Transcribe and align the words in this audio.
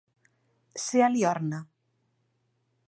Ser 0.85 1.03
a 1.07 1.11
Liorna. 1.17 1.61